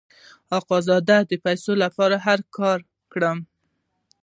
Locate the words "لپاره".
1.83-2.15